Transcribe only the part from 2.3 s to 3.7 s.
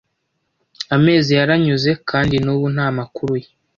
n'ubu nta makuru ye.